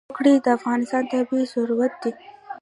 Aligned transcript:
وګړي 0.09 0.33
د 0.45 0.47
افغانستان 0.57 1.03
طبعي 1.11 1.41
ثروت 1.53 1.93
دی. 2.01 2.11